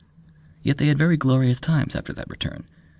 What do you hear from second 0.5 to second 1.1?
Yet they had